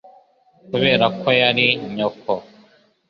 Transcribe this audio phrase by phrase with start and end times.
[0.69, 2.31] Kubera ko yari nyoko?